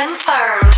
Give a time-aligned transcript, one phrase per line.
[0.00, 0.72] confirmed.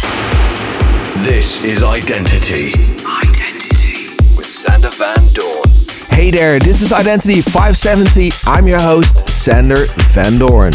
[1.25, 2.75] This is Identity.
[3.07, 5.63] Identity with Sander Van Doorn.
[6.09, 8.31] Hey there, this is Identity 570.
[8.47, 10.73] I'm your host, Sander Van Doorn.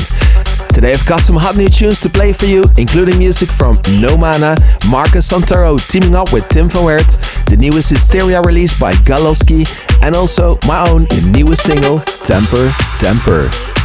[0.74, 4.16] Today I've got some hot new tunes to play for you, including music from No
[4.16, 4.56] Mana,
[4.90, 7.10] Marcus Santoro teaming up with Tim van Werd,
[7.48, 9.68] the newest Hysteria release by Galoski,
[10.04, 13.77] and also my own newest single, Temper Temper.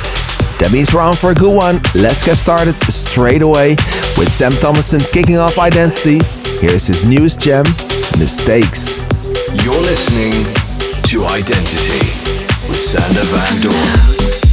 [0.62, 1.80] That means we're on for a good one.
[1.93, 3.70] Let's get started straight away
[4.16, 6.20] with Sem Thomasson kicking off Identity.
[6.62, 7.65] Here's his newest gem,
[8.16, 9.03] Mistakes.
[9.67, 10.30] You're listening
[11.11, 11.98] to Identity
[12.70, 14.52] with Sander Van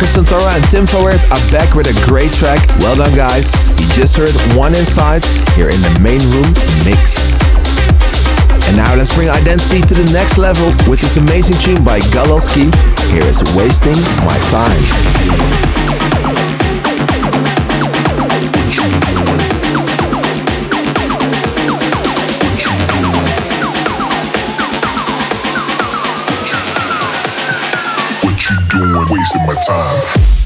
[0.00, 0.62] Doorn.
[0.70, 2.58] Tim van Werd are back with a great track.
[2.80, 3.68] Well done, guys.
[3.78, 5.22] You just heard One Inside
[5.54, 6.54] here in the main room
[6.86, 7.34] mix.
[8.66, 12.72] And now let's bring identity to the next level with this amazing tune by Galoski.
[13.12, 14.80] Here is Wasting My Time.
[29.20, 30.39] Wasting my time.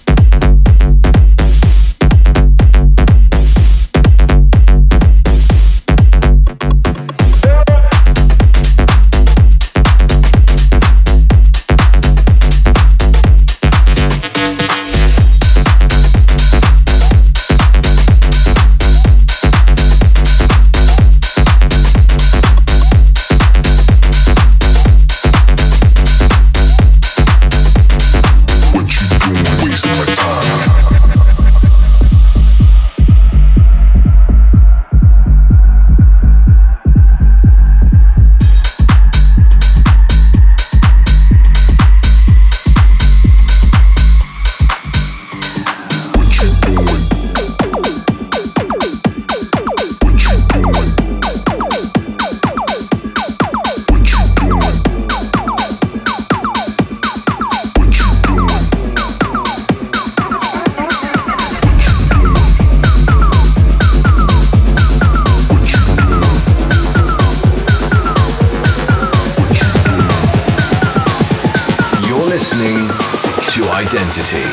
[73.75, 74.45] identity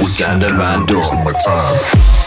[0.00, 0.16] with
[0.56, 2.25] Van Doorn.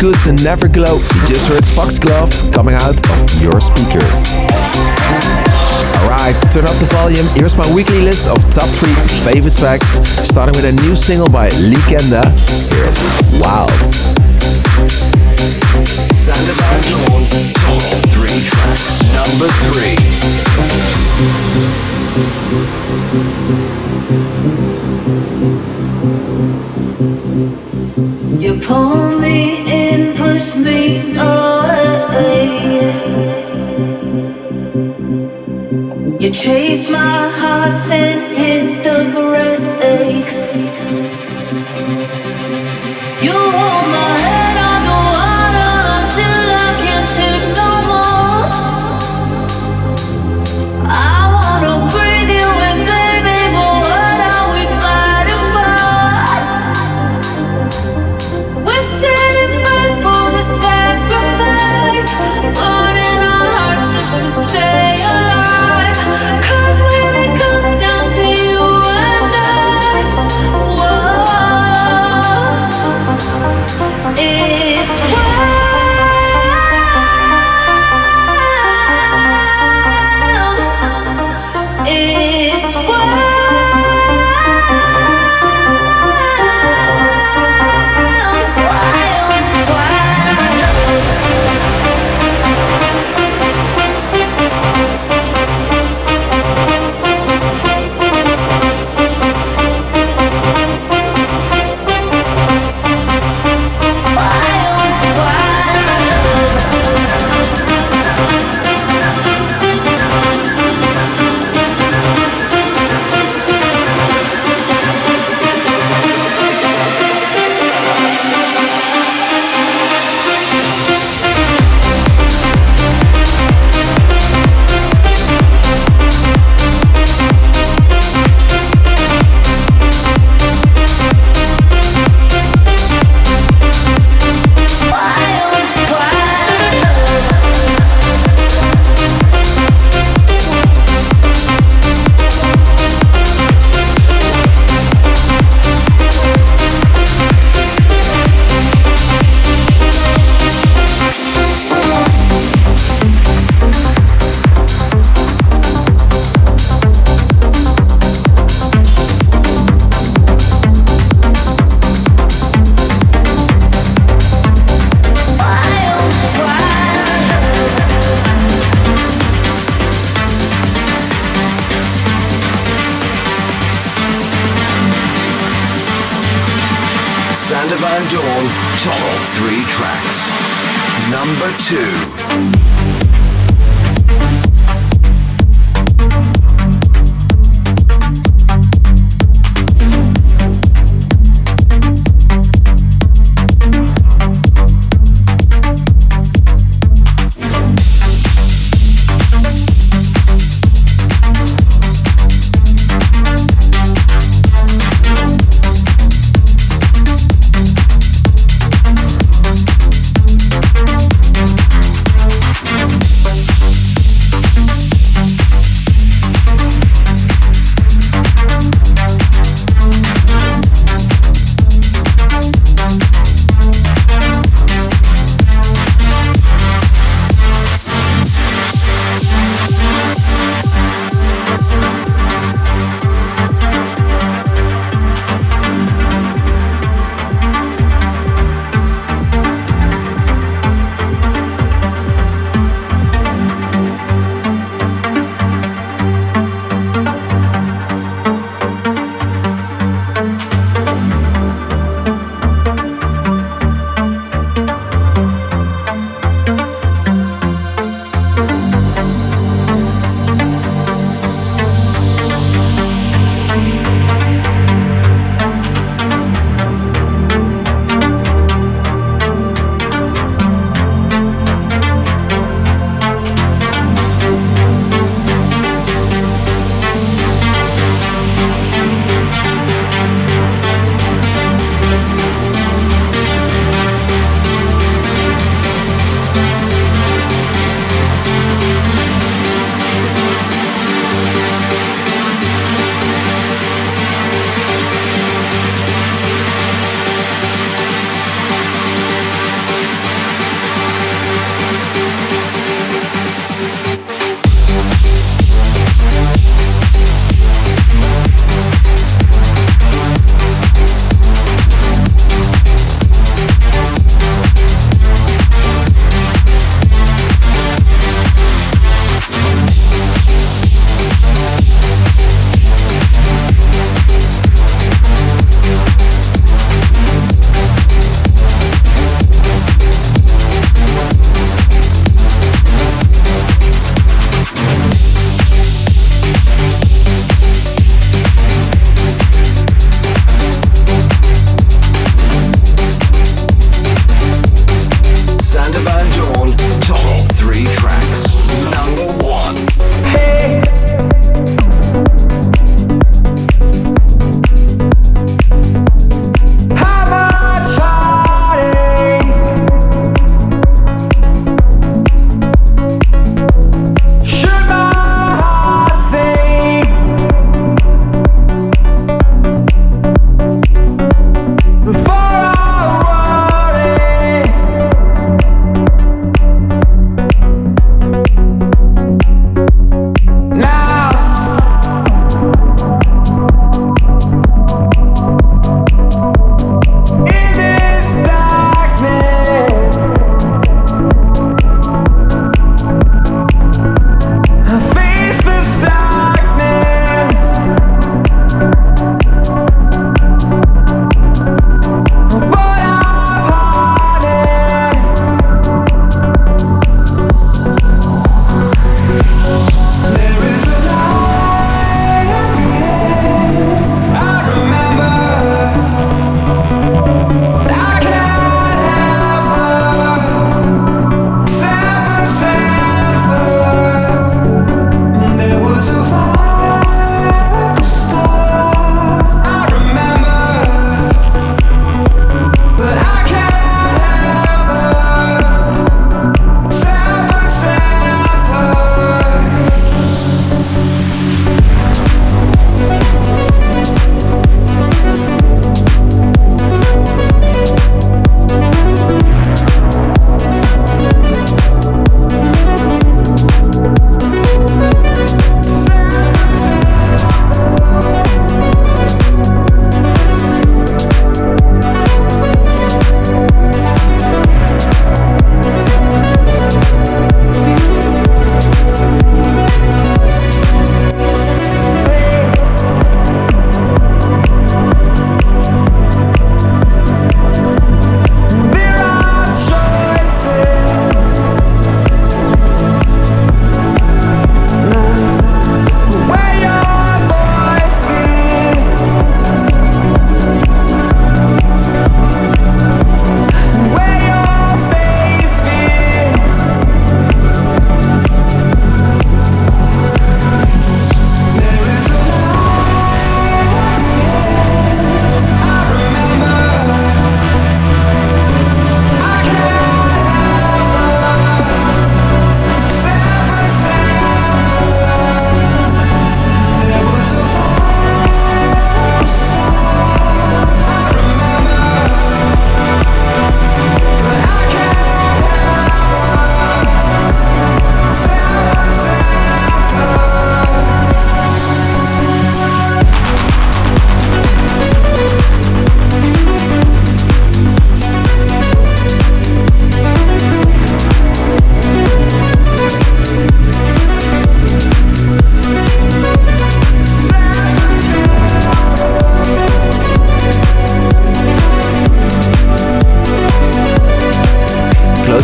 [0.00, 0.98] Goods and Neverglow.
[0.98, 4.36] You just heard Foxglove coming out of your speakers.
[6.02, 7.26] Alright, turn up the volume.
[7.34, 8.94] Here's my weekly list of top 3
[9.26, 12.30] favorite tracks, starting with a new single by Leykenda.
[12.70, 13.02] Here's
[13.42, 13.72] Wild.
[16.14, 16.78] Sander top
[18.06, 19.02] 3 tracks.
[19.12, 19.98] Number 3.
[28.38, 28.60] You
[36.20, 39.27] You chase my heart, then hit the brakes.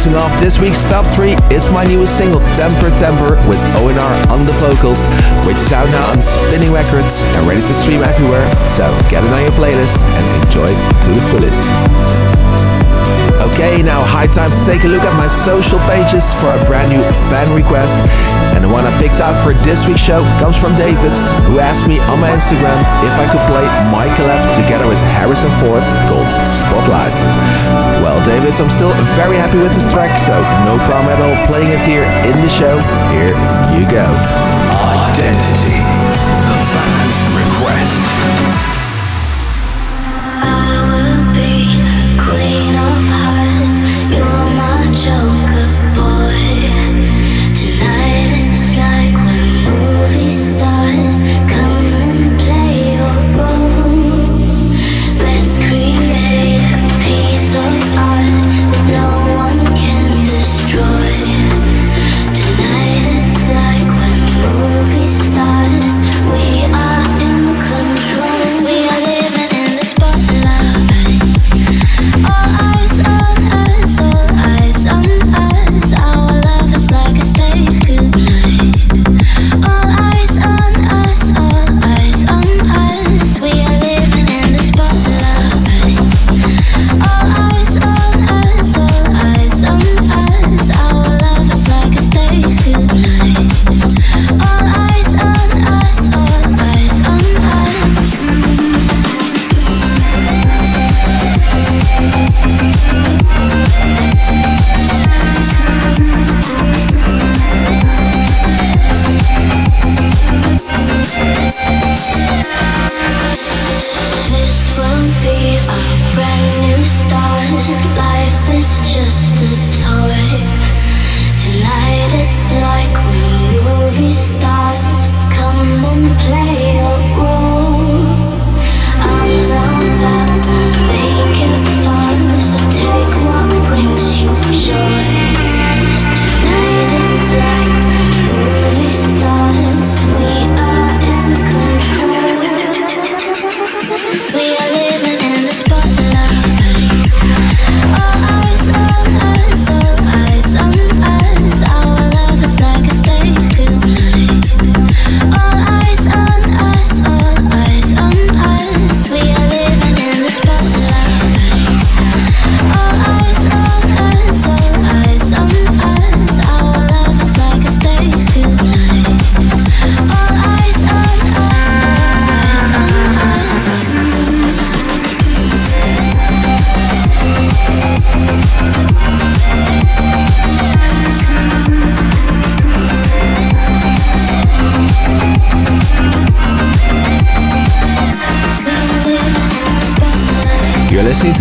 [0.04, 4.44] Closing off this week's top three, it's my newest single, Temper Temper, with ONR on
[4.44, 5.08] the vocals,
[5.46, 8.44] which is out now on Spinnin' Records and ready to stream everywhere.
[8.68, 12.73] So get it on your playlist and enjoy to the fullest.
[13.44, 16.88] Okay, now high time to take a look at my social pages for a brand
[16.88, 18.00] new fan request.
[18.56, 21.12] And the one I picked out for this week's show comes from David,
[21.44, 25.44] who asked me on my Instagram if I could play my collab together with Harris
[25.44, 27.14] and Ford called Spotlight.
[28.00, 31.68] Well, David, I'm still very happy with this track, so no problem at all playing
[31.68, 32.80] it here in the show.
[33.12, 33.36] Here
[33.76, 34.08] you go.
[34.88, 35.84] Identity.
[36.48, 38.73] The fan request.
[42.16, 42.74] Listening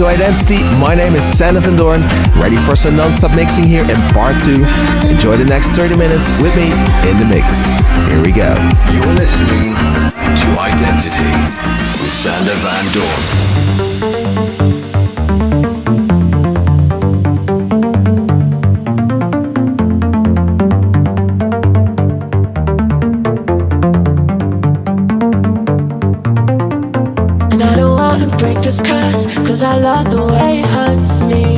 [0.04, 0.62] to Identity.
[0.80, 2.02] My name is Sander Van Doorn,
[2.36, 4.64] ready for some non-stop mixing here in part two.
[5.08, 6.72] Enjoy the next 30 minutes with me
[7.10, 7.78] in the mix.
[8.10, 8.52] Here we go.
[8.92, 11.32] You're listening to Identity
[12.04, 14.13] with Sander Van Doorn.
[29.66, 31.53] I love the way it hurts me.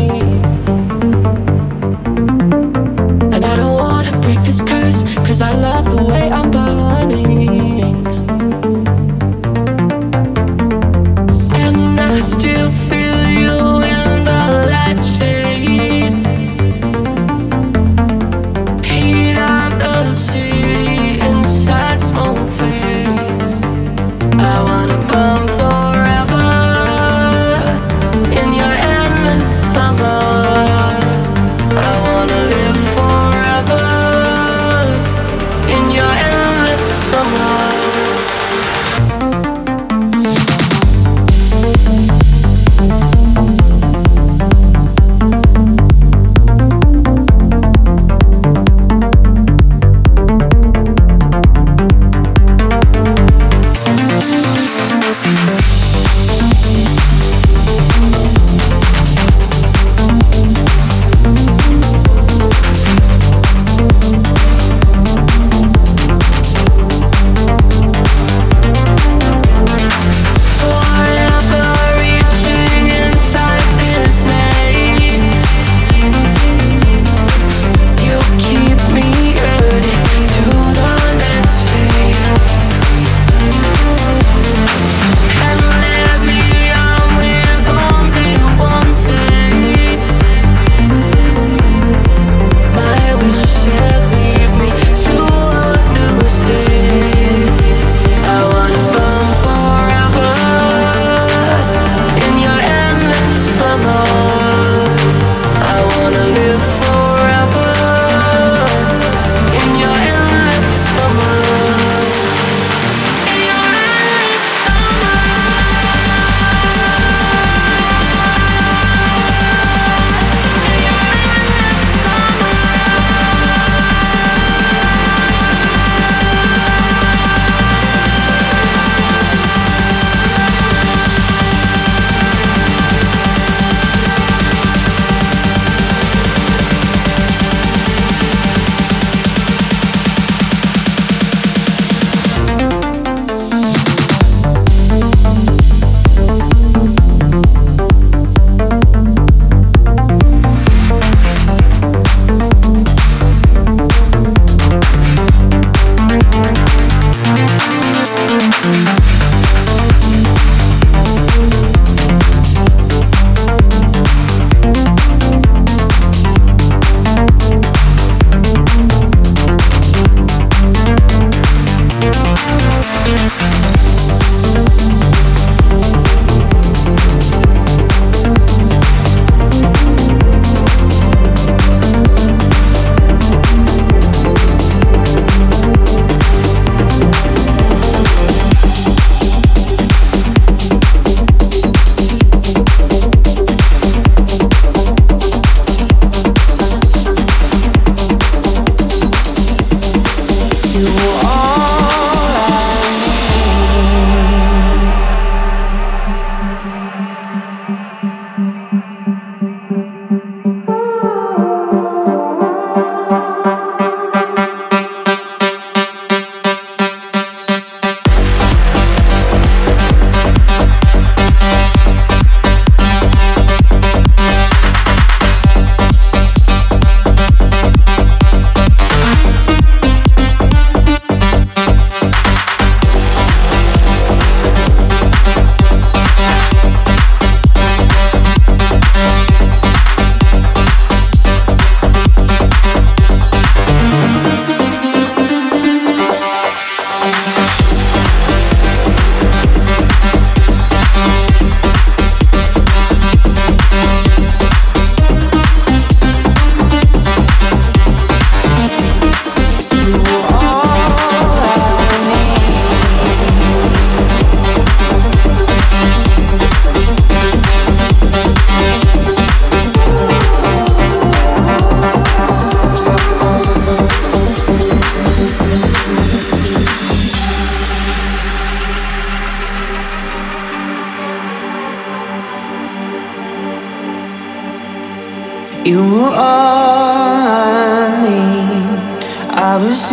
[289.56, 289.90] I was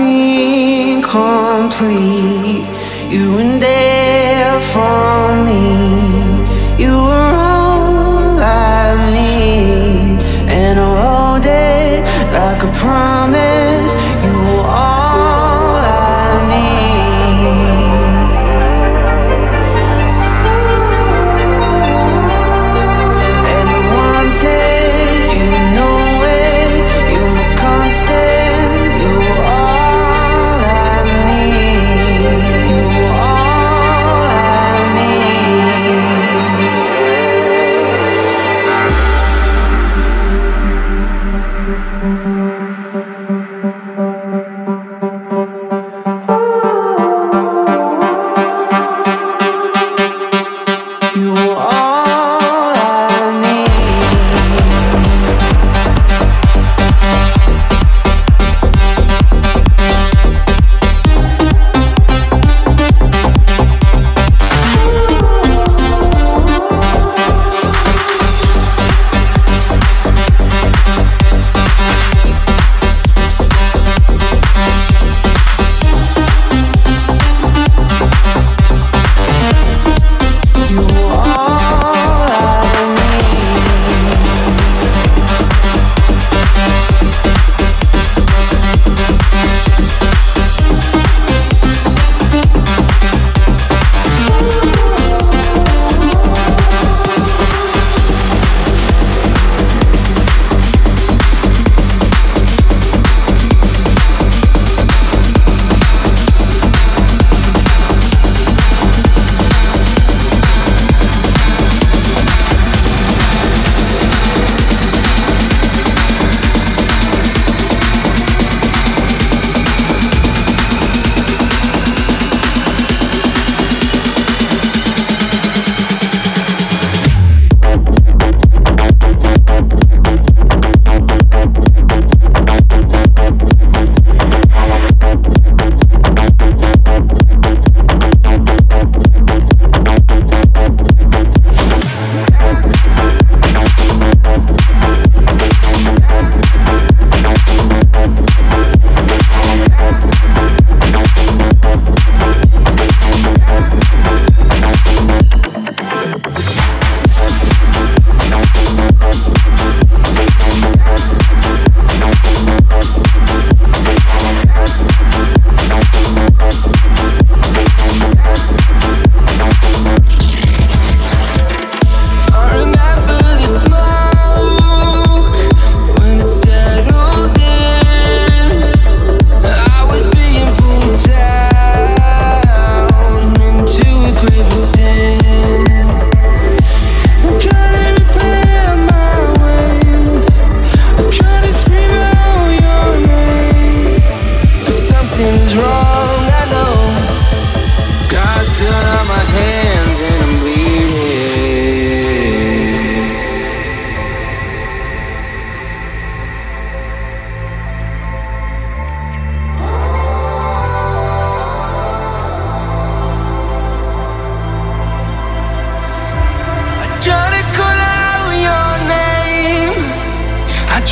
[1.02, 2.66] complete.
[3.08, 6.11] You and there for me.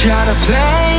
[0.01, 0.90] try to play.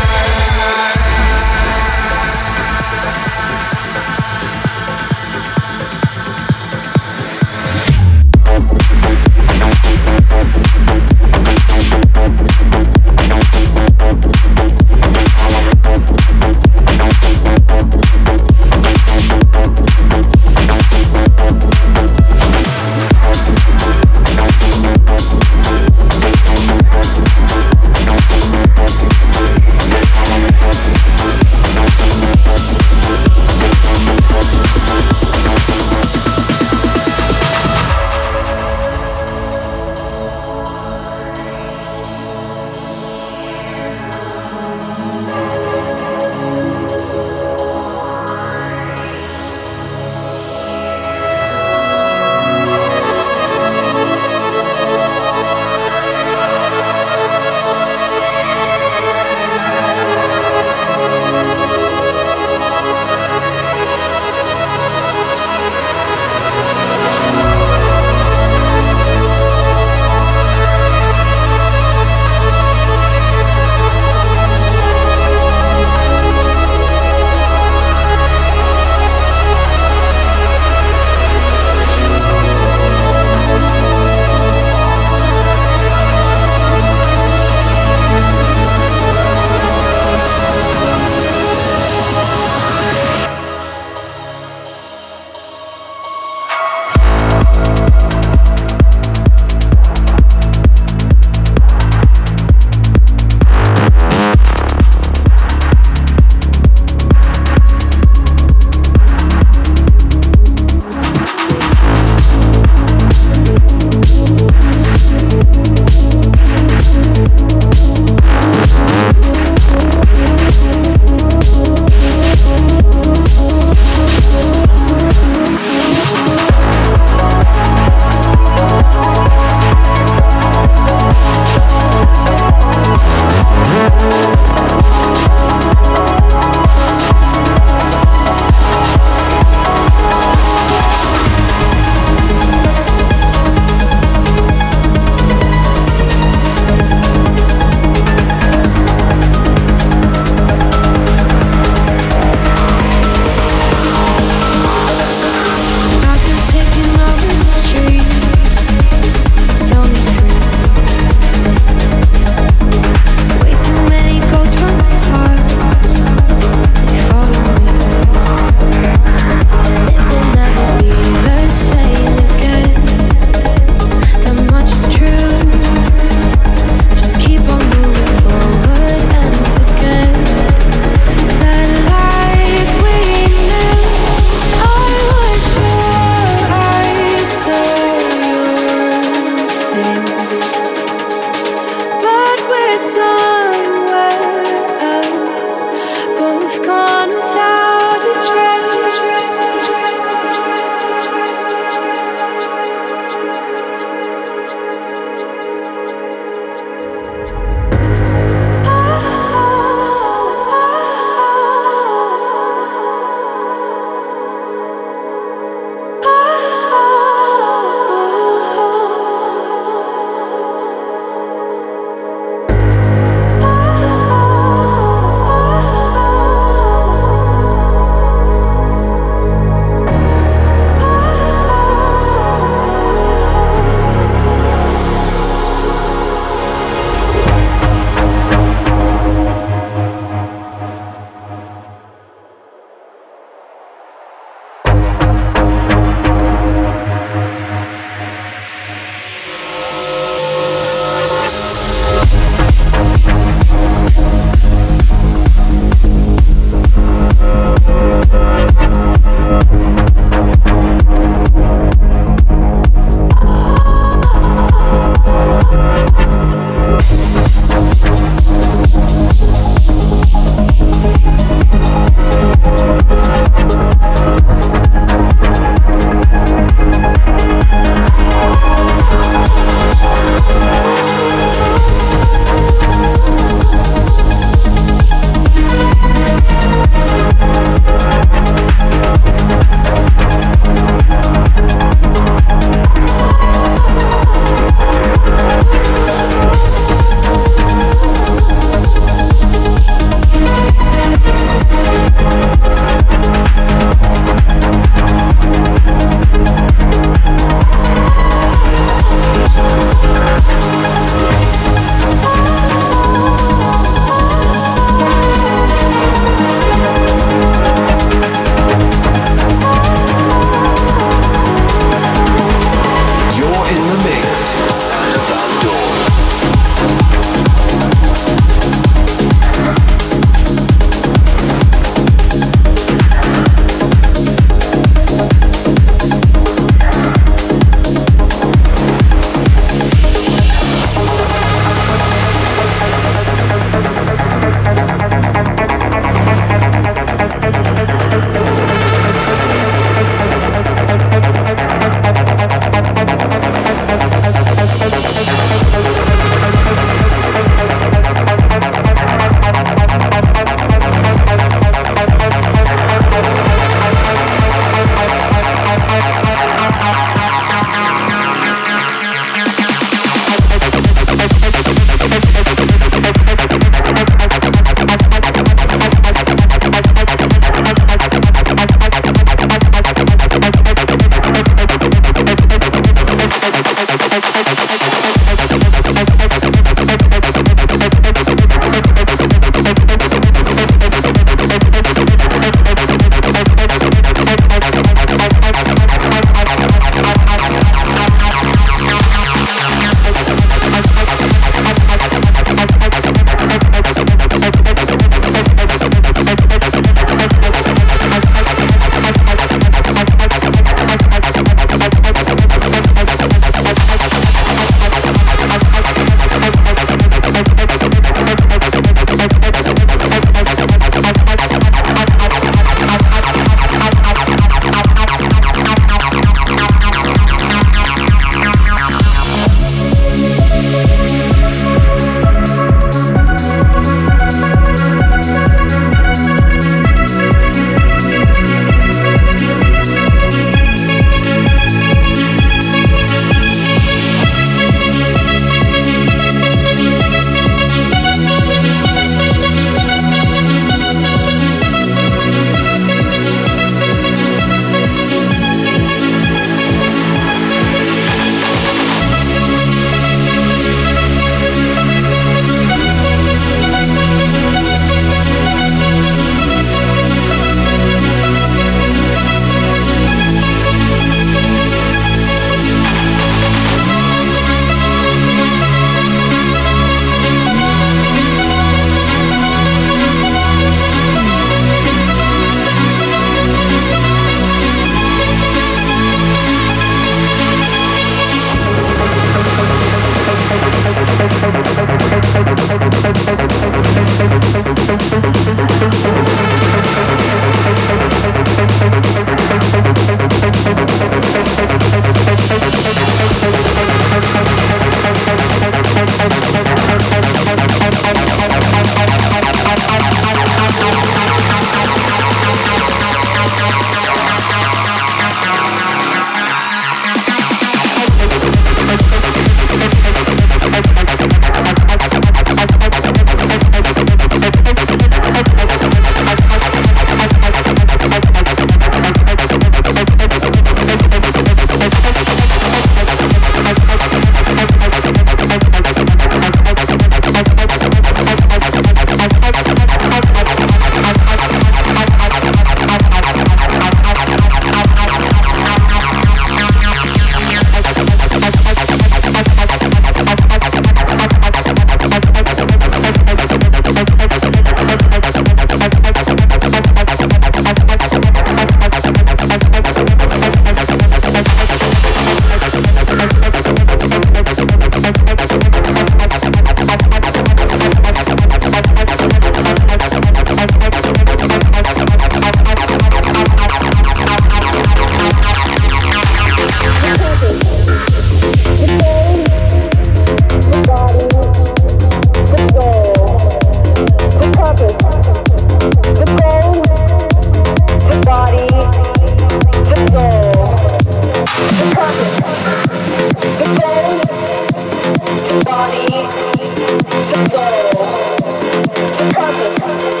[599.51, 600.00] Yes.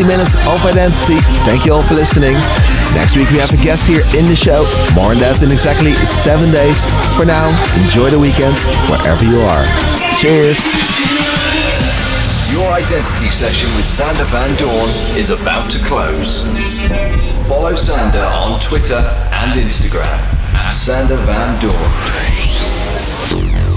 [0.00, 1.20] 60 minutes of identity.
[1.44, 2.32] Thank you all for listening.
[2.96, 4.64] Next week we have a guest here in the show.
[4.96, 6.88] More on that in exactly seven days.
[7.20, 7.52] For now,
[7.84, 8.56] enjoy the weekend
[8.88, 9.64] wherever you are.
[10.16, 10.64] Cheers.
[12.48, 14.88] Your identity session with Sander Van Doorn
[15.20, 16.48] is about to close.
[17.44, 19.04] Follow Sander on Twitter
[19.36, 20.16] and Instagram
[20.56, 21.76] at Sander Van Doorn.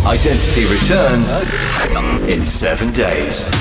[0.08, 1.28] Identity returns
[2.30, 3.52] in seven days.